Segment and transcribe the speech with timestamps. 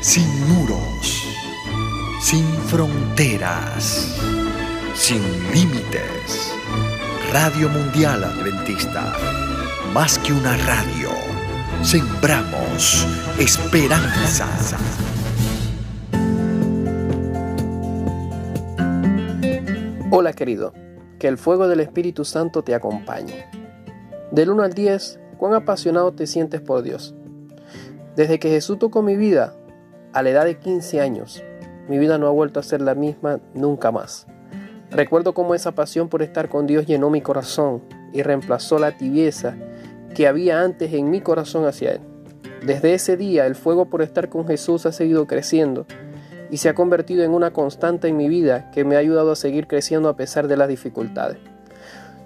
[0.00, 1.26] sin muros,
[2.22, 4.16] sin fronteras,
[4.94, 5.20] sin
[5.52, 6.54] límites.
[7.30, 9.14] Radio Mundial Adventista,
[9.92, 11.10] más que una radio,
[11.82, 13.06] sembramos
[13.38, 14.48] esperanza.
[20.10, 20.72] Hola querido,
[21.18, 23.44] que el fuego del Espíritu Santo te acompañe.
[24.32, 27.14] Del 1 al 10, ¿cuán apasionado te sientes por Dios?
[28.16, 29.54] Desde que Jesús tocó mi vida,
[30.12, 31.42] a la edad de 15 años,
[31.88, 34.26] mi vida no ha vuelto a ser la misma nunca más.
[34.90, 39.56] Recuerdo cómo esa pasión por estar con Dios llenó mi corazón y reemplazó la tibieza
[40.14, 42.00] que había antes en mi corazón hacia Él.
[42.66, 45.86] Desde ese día el fuego por estar con Jesús ha seguido creciendo
[46.50, 49.36] y se ha convertido en una constante en mi vida que me ha ayudado a
[49.36, 51.38] seguir creciendo a pesar de las dificultades.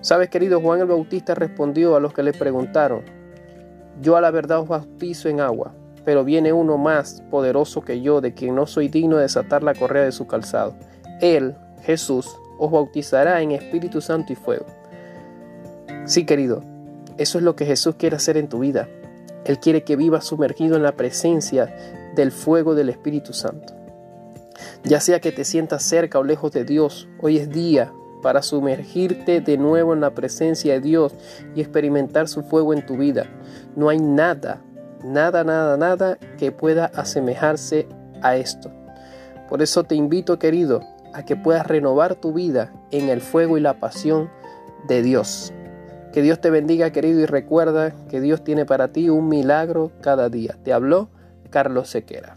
[0.00, 3.02] Sabes, querido, Juan el Bautista respondió a los que le preguntaron,
[4.00, 8.20] yo a la verdad os bautizo en agua, pero viene uno más poderoso que yo,
[8.20, 10.74] de quien no soy digno de desatar la correa de su calzado.
[11.20, 14.66] Él, Jesús, os bautizará en Espíritu Santo y fuego.
[16.04, 16.62] Sí, querido,
[17.16, 18.88] eso es lo que Jesús quiere hacer en tu vida.
[19.44, 21.74] Él quiere que vivas sumergido en la presencia
[22.14, 23.74] del fuego del Espíritu Santo.
[24.84, 29.40] Ya sea que te sientas cerca o lejos de Dios, hoy es día para sumergirte
[29.40, 31.14] de nuevo en la presencia de Dios
[31.54, 33.26] y experimentar su fuego en tu vida.
[33.76, 34.62] No hay nada,
[35.04, 37.86] nada, nada, nada que pueda asemejarse
[38.22, 38.72] a esto.
[39.48, 40.80] Por eso te invito, querido,
[41.12, 44.30] a que puedas renovar tu vida en el fuego y la pasión
[44.88, 45.52] de Dios.
[46.12, 50.28] Que Dios te bendiga, querido, y recuerda que Dios tiene para ti un milagro cada
[50.28, 50.56] día.
[50.62, 51.08] Te habló
[51.50, 52.36] Carlos Sequera.